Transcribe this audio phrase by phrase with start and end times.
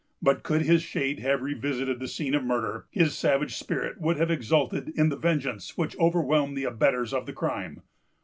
[0.19, 4.31] But could his shade have revisited the scene of murder, his savage spirit would have
[4.31, 7.83] exulted in the vengeance which overwhelmed the abettors of the crime.